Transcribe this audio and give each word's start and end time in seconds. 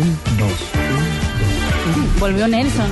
Un, 0.00 0.18
dos. 0.38 0.52
Volvió 2.18 2.48
Nelson. 2.48 2.86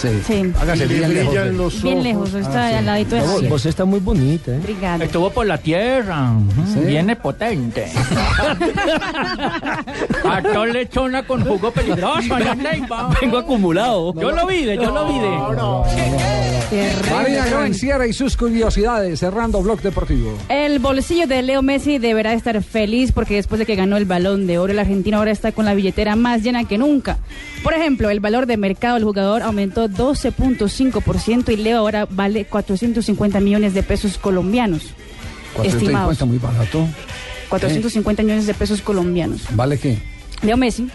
Sí. 0.00 0.08
Sí. 0.26 0.52
Hágase 0.60 0.86
bien 0.86 1.14
lejos. 1.14 1.82
Bien 1.82 2.02
lejos, 2.02 2.34
está 2.34 2.76
al 2.78 2.86
ladito 2.86 3.14
de 3.14 3.20
No, 3.22 3.28
Javier. 3.34 3.50
vos 3.50 3.66
está 3.66 3.84
muy 3.84 4.00
bonita, 4.00 4.50
¿eh? 4.52 4.60
Estuvo 5.00 5.30
por 5.30 5.46
la 5.46 5.58
tierra. 5.58 6.32
Sí. 6.72 6.80
Viene 6.80 7.14
potente. 7.16 7.90
Actor 10.28 10.68
lechona 10.68 11.22
con 11.24 11.44
jugo 11.44 11.70
peligroso. 11.70 12.38
la. 12.38 12.56
Vengo 13.20 13.38
acumulado. 13.38 14.12
Yo 14.14 14.32
lo 14.32 14.46
vi, 14.46 14.64
de, 14.64 14.76
yo 14.76 14.90
lo 14.90 15.06
vi. 15.06 15.18
de. 15.20 16.31
Terrible, 16.72 17.10
María. 17.10 17.44
Granciera 17.44 18.06
y 18.06 18.14
sus 18.14 18.34
curiosidades, 18.34 19.20
cerrando 19.20 19.60
Blog 19.60 19.82
Deportivo. 19.82 20.38
El 20.48 20.78
bolsillo 20.78 21.26
de 21.26 21.42
Leo 21.42 21.60
Messi 21.60 21.98
deberá 21.98 22.32
estar 22.32 22.62
feliz 22.62 23.12
porque 23.12 23.34
después 23.34 23.58
de 23.58 23.66
que 23.66 23.76
ganó 23.76 23.98
el 23.98 24.06
balón 24.06 24.46
de 24.46 24.58
oro, 24.58 24.72
el 24.72 24.78
argentino 24.78 25.18
ahora 25.18 25.32
está 25.32 25.52
con 25.52 25.66
la 25.66 25.74
billetera 25.74 26.16
más 26.16 26.42
llena 26.42 26.64
que 26.64 26.78
nunca. 26.78 27.18
Por 27.62 27.74
ejemplo, 27.74 28.08
el 28.08 28.20
valor 28.20 28.46
de 28.46 28.56
mercado 28.56 28.94
del 28.94 29.04
jugador 29.04 29.42
aumentó 29.42 29.86
12.5% 29.86 31.52
y 31.52 31.56
Leo 31.56 31.76
ahora 31.76 32.06
vale 32.08 32.46
450 32.46 33.38
millones 33.40 33.74
de 33.74 33.82
pesos 33.82 34.16
colombianos. 34.16 34.94
Estimados. 35.62 36.16
450, 36.16 36.24
muy 36.24 36.38
barato. 36.38 36.88
450 37.50 38.22
millones 38.22 38.46
de 38.46 38.54
pesos 38.54 38.80
colombianos. 38.80 39.42
¿Vale 39.54 39.76
qué? 39.76 39.98
Leo 40.40 40.56
Messi 40.56 40.88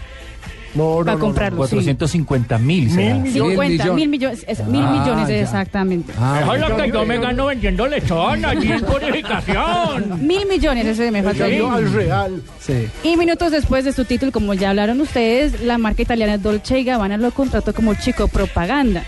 No, 0.74 1.02
va 1.04 1.12
a 1.12 1.18
comprarlo. 1.18 1.66
sí. 1.66 1.76
450 1.76 2.58
mil. 2.58 2.90
será. 2.90 3.14
Mil 3.14 3.32
50, 3.32 3.68
millones. 3.68 3.94
mil 3.94 4.08
millones, 4.08 4.44
es- 4.46 4.66
mil 4.66 4.82
Ah, 4.84 4.90
millones 4.92 5.28
exactamente. 5.30 6.12
Ah, 6.18 6.40
Eso 6.42 6.54
es 6.54 6.60
lo 6.68 6.76
que 6.76 6.90
yo 6.90 7.04
me 7.06 7.18
gano 7.18 7.46
vendiendo 7.46 7.86
lechón 7.86 8.44
allí 8.44 8.70
en 8.72 8.80
purificación. 8.84 10.26
Mil 10.26 10.46
millones, 10.46 10.86
ese 10.86 11.10
me 11.10 11.22
faltó. 11.22 11.40
Cayó 11.44 11.70
al 11.72 11.92
Real. 11.92 12.42
sí. 12.60 12.86
Y 13.02 13.16
minutos 13.16 13.50
después 13.52 13.84
de 13.84 13.92
su 13.92 14.04
título, 14.04 14.30
como 14.32 14.54
ya 14.54 14.70
hablaron 14.70 15.00
ustedes, 15.00 15.62
la 15.62 15.78
marca 15.78 16.02
italiana 16.02 16.38
Dolce 16.38 16.78
y 16.80 16.84
Gabbana 16.84 17.16
lo 17.16 17.30
contrató 17.30 17.72
como 17.74 17.94
chico 17.94 18.28
propaganda. 18.28 19.04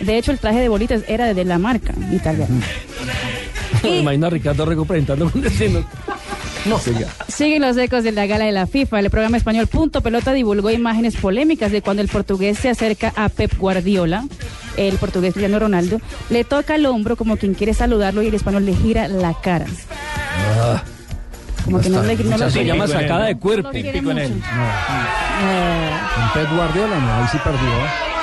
De 0.00 0.18
hecho, 0.18 0.32
el 0.32 0.38
traje 0.38 0.60
de 0.60 0.68
bolitas 0.68 1.02
era 1.06 1.32
de 1.32 1.44
la 1.44 1.58
marca 1.58 1.94
italiana. 2.12 2.54
Me 3.82 3.98
imagino 3.98 4.26
a 4.26 4.30
Ricardo 4.30 4.64
Rego 4.64 4.84
presentando 4.84 5.30
con 5.30 5.42
destino. 5.42 5.84
No, 6.64 6.78
siga. 6.78 7.08
Siguen 7.28 7.62
los 7.62 7.76
ecos 7.76 8.04
de 8.04 8.12
la 8.12 8.26
gala 8.26 8.46
de 8.46 8.52
la 8.52 8.66
FIFA. 8.66 9.00
El 9.00 9.10
programa 9.10 9.36
español 9.36 9.66
Punto 9.66 10.00
Pelota 10.00 10.32
divulgó 10.32 10.70
imágenes 10.70 11.16
polémicas 11.16 11.70
de 11.72 11.82
cuando 11.82 12.02
el 12.02 12.08
portugués 12.08 12.58
se 12.58 12.70
acerca 12.70 13.12
a 13.16 13.28
Pep 13.28 13.56
Guardiola, 13.58 14.24
el 14.76 14.96
portugués 14.96 15.34
Cristiano 15.34 15.58
Ronaldo, 15.58 16.00
le 16.30 16.44
toca 16.44 16.76
el 16.76 16.86
hombro 16.86 17.16
como 17.16 17.36
quien 17.36 17.54
quiere 17.54 17.74
saludarlo 17.74 18.22
y 18.22 18.28
el 18.28 18.34
español 18.34 18.64
le 18.64 18.74
gira 18.74 19.08
la 19.08 19.34
cara. 19.34 19.66
Como 21.64 21.80
que 21.80 21.88
no, 21.88 22.02
le, 22.02 22.16
no 22.16 22.36
lo 22.36 22.50
se 22.50 22.64
llama 22.64 22.86
sacada 22.86 23.26
de 23.26 23.36
cuerpo. 23.36 23.70
no 23.72 24.10
en 24.10 24.18
él. 24.18 24.42
Con 26.14 26.32
Pep 26.34 26.52
Guardiola, 26.54 26.98
no, 26.98 27.14
ahí 27.14 27.28
sí 27.30 27.38
perdió. 27.42 28.13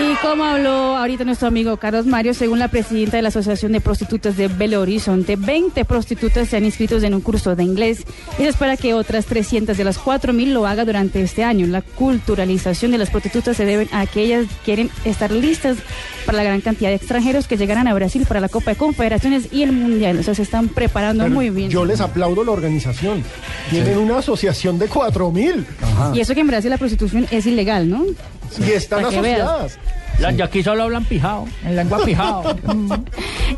Y 0.00 0.14
como 0.16 0.44
habló 0.44 0.96
ahorita 0.96 1.24
nuestro 1.24 1.48
amigo 1.48 1.76
Carlos 1.76 2.06
Mario, 2.06 2.34
según 2.34 2.58
la 2.58 2.68
presidenta 2.68 3.16
de 3.16 3.22
la 3.22 3.28
Asociación 3.28 3.72
de 3.72 3.80
Prostitutas 3.80 4.36
de 4.36 4.48
Belo 4.48 4.80
Horizonte, 4.80 5.36
20 5.36 5.84
prostitutas 5.84 6.48
se 6.48 6.56
han 6.56 6.64
inscrito 6.64 6.98
en 6.98 7.14
un 7.14 7.20
curso 7.20 7.54
de 7.54 7.62
inglés 7.62 8.04
y 8.38 8.42
se 8.42 8.48
espera 8.48 8.76
que 8.76 8.94
otras 8.94 9.26
300 9.26 9.76
de 9.76 9.84
las 9.84 10.00
4.000 10.00 10.52
lo 10.52 10.66
haga 10.66 10.84
durante 10.84 11.22
este 11.22 11.44
año. 11.44 11.66
La 11.66 11.82
culturalización 11.82 12.90
de 12.90 12.98
las 12.98 13.10
prostitutas 13.10 13.56
se 13.56 13.64
debe 13.64 13.88
a 13.92 14.06
que 14.06 14.22
ellas 14.22 14.46
quieren 14.64 14.90
estar 15.04 15.30
listas 15.30 15.78
para 16.26 16.38
la 16.38 16.44
gran 16.44 16.60
cantidad 16.60 16.90
de 16.90 16.96
extranjeros 16.96 17.46
que 17.46 17.56
llegarán 17.56 17.86
a 17.86 17.94
Brasil 17.94 18.24
para 18.26 18.40
la 18.40 18.48
Copa 18.48 18.72
de 18.72 18.76
Confederaciones 18.76 19.52
y 19.52 19.62
el 19.62 19.72
Mundial. 19.72 20.18
O 20.18 20.22
sea, 20.22 20.34
se 20.34 20.42
están 20.42 20.68
preparando 20.68 21.24
Pero 21.24 21.34
muy 21.34 21.50
bien. 21.50 21.70
Yo 21.70 21.84
les 21.84 22.00
aplaudo 22.00 22.44
la 22.44 22.52
organización. 22.52 23.22
Tienen 23.70 23.98
una 23.98 24.18
asociación 24.18 24.78
de 24.78 24.88
4000 24.88 25.66
Y 26.14 26.20
eso 26.20 26.34
que 26.34 26.40
en 26.40 26.48
Brasil 26.48 26.70
la 26.70 26.78
prostitución 26.78 27.26
es 27.30 27.46
ilegal, 27.46 27.88
¿no? 27.88 28.04
Y 28.58 28.72
están 28.72 29.04
veas. 29.20 29.78
Las 30.20 30.36
de 30.36 30.42
aquí 30.42 30.62
solo 30.62 30.84
hablan 30.84 31.04
pijao, 31.04 31.46
en 31.64 31.76
lengua 31.76 32.04
pijao. 32.04 32.44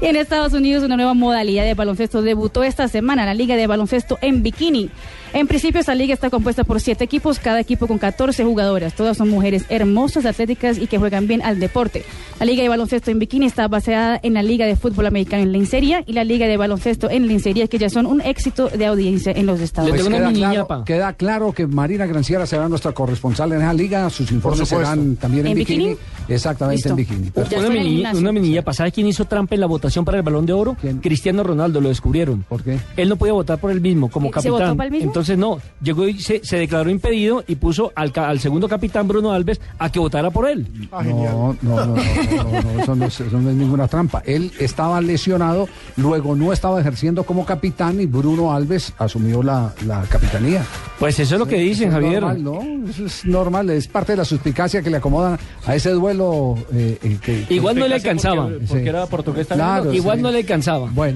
Y 0.00 0.06
en 0.06 0.16
Estados 0.16 0.52
Unidos 0.52 0.82
una 0.82 0.96
nueva 0.96 1.14
modalidad 1.14 1.64
de 1.64 1.74
baloncesto 1.74 2.20
debutó 2.20 2.64
esta 2.64 2.88
semana, 2.88 3.24
la 3.24 3.32
Liga 3.32 3.54
de 3.56 3.66
Baloncesto 3.68 4.18
en 4.22 4.42
Bikini. 4.42 4.90
En 5.32 5.46
principio 5.46 5.80
esta 5.80 5.94
liga 5.94 6.14
está 6.14 6.30
compuesta 6.30 6.62
por 6.64 6.80
siete 6.80 7.04
equipos, 7.04 7.38
cada 7.38 7.58
equipo 7.60 7.86
con 7.86 7.98
14 7.98 8.44
jugadoras. 8.44 8.94
Todas 8.94 9.16
son 9.16 9.28
mujeres 9.30 9.64
hermosas, 9.68 10.26
atléticas 10.26 10.78
y 10.78 10.86
que 10.88 10.98
juegan 10.98 11.26
bien 11.26 11.42
al 11.42 11.58
deporte. 11.58 12.04
La 12.38 12.46
Liga 12.46 12.62
de 12.62 12.68
Baloncesto 12.68 13.10
en 13.10 13.18
Bikini 13.20 13.46
está 13.46 13.66
basada 13.68 14.18
en 14.22 14.34
la 14.34 14.42
Liga 14.44 14.66
de 14.66 14.76
Fútbol 14.76 15.06
Americano 15.06 15.42
en 15.42 15.50
Lencería 15.52 16.02
y 16.06 16.12
la 16.12 16.22
Liga 16.24 16.46
de 16.46 16.56
Baloncesto 16.56 17.10
en 17.10 17.26
Lencería, 17.26 17.66
que 17.68 17.78
ya 17.78 17.88
son 17.90 18.06
un 18.06 18.20
éxito 18.20 18.68
de 18.68 18.86
audiencia 18.86 19.32
en 19.32 19.46
los 19.46 19.60
Estados 19.60 19.90
Le 19.90 20.02
Unidos. 20.02 20.12
queda, 20.18 20.32
claro, 20.32 20.54
ñapa. 20.54 20.84
queda 20.84 21.12
claro 21.14 21.52
que 21.52 21.66
Marina 21.66 22.06
Granciera 22.06 22.46
será 22.46 22.68
nuestra 22.68 22.92
corresponsal 22.92 23.52
en 23.52 23.62
esa 23.62 23.72
liga. 23.72 24.10
Sus 24.10 24.30
informes 24.30 24.68
serán 24.68 25.16
también 25.16 25.46
en, 25.46 25.52
¿En 25.52 25.58
bikini. 25.58 25.84
bikini? 25.90 26.00
Exactamente, 26.44 26.88
en 26.88 26.96
bikini. 26.96 27.32
Una 27.58 27.68
mini, 27.70 28.04
una 28.14 28.32
minilla 28.32 28.62
pasada. 28.62 28.90
¿Quién 28.90 29.06
hizo 29.06 29.24
trampa 29.24 29.54
en 29.54 29.60
la 29.62 29.66
votación 29.66 30.04
para 30.04 30.18
el 30.18 30.22
balón 30.22 30.44
de 30.46 30.52
oro? 30.52 30.76
¿Quién? 30.80 30.98
Cristiano 30.98 31.42
Ronaldo, 31.42 31.80
lo 31.80 31.88
descubrieron. 31.88 32.44
¿Por 32.48 32.62
qué? 32.62 32.78
Él 32.96 33.08
no 33.08 33.16
podía 33.16 33.32
votar 33.32 33.58
por 33.58 33.70
él 33.70 33.80
mismo 33.80 34.10
como 34.10 34.28
¿Se 34.28 34.32
capitán. 34.32 34.52
votó 34.52 34.76
para 34.76 34.90
mismo? 34.90 35.06
Entonces 35.06 35.38
no, 35.38 35.58
llegó 35.82 36.06
y 36.06 36.20
se, 36.20 36.44
se 36.44 36.56
declaró 36.58 36.90
impedido 36.90 37.42
y 37.46 37.56
puso 37.56 37.92
al, 37.94 38.12
ca- 38.12 38.28
al 38.28 38.40
segundo 38.40 38.68
capitán 38.68 39.08
Bruno 39.08 39.32
Alves 39.32 39.60
a 39.78 39.90
que 39.90 39.98
votara 39.98 40.30
por 40.30 40.48
él. 40.48 40.66
Ah. 40.92 41.02
No, 41.02 41.56
no, 41.62 41.86
no, 41.86 41.86
no, 41.86 41.94
no, 41.96 42.62
no, 42.62 42.80
eso, 42.82 42.94
no 42.94 43.04
es, 43.06 43.20
eso 43.20 43.40
no 43.40 43.50
es 43.50 43.56
ninguna 43.56 43.88
trampa. 43.88 44.22
Él 44.26 44.52
estaba 44.58 45.00
lesionado, 45.00 45.68
luego 45.96 46.36
no 46.36 46.52
estaba 46.52 46.80
ejerciendo 46.80 47.24
como 47.24 47.44
capitán 47.44 48.00
y 48.00 48.06
Bruno 48.06 48.52
Alves 48.52 48.92
asumió 48.98 49.42
la, 49.42 49.72
la 49.86 50.02
capitanía. 50.02 50.64
Pues 51.04 51.20
eso 51.20 51.34
es 51.34 51.38
lo 51.38 51.46
que 51.46 51.56
dicen, 51.56 51.88
es 51.88 51.92
Javier. 51.92 52.22
Normal, 52.22 52.42
¿no? 52.42 52.88
Eso 52.88 53.04
es 53.04 53.26
normal, 53.26 53.68
es 53.68 53.86
parte 53.88 54.12
de 54.12 54.16
la 54.16 54.24
suspicacia 54.24 54.80
que 54.80 54.88
le 54.88 54.96
acomodan 54.96 55.38
a 55.66 55.74
ese 55.76 55.90
duelo. 55.90 56.54
eh, 56.72 56.96
eh, 57.02 57.18
que, 57.20 57.44
Igual 57.50 57.78
no 57.78 57.86
le 57.86 57.96
alcanzaba. 57.96 58.48
porque 58.66 58.88
era 58.88 59.04
portugués 59.04 59.46
Claro, 59.46 59.92
Igual 59.92 60.16
sí. 60.16 60.22
no 60.22 60.30
le 60.30 60.38
alcanzaba. 60.38 60.88
Bueno. 60.90 61.12